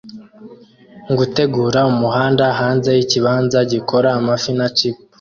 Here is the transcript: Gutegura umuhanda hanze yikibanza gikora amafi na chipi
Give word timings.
Gutegura 1.17 1.79
umuhanda 1.91 2.45
hanze 2.59 2.89
yikibanza 2.97 3.57
gikora 3.71 4.07
amafi 4.19 4.51
na 4.57 4.67
chipi 4.77 5.03